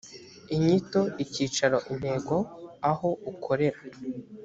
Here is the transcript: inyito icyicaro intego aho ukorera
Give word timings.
inyito 0.55 1.01
icyicaro 1.23 1.77
intego 1.91 2.35
aho 2.91 3.09
ukorera 3.31 3.79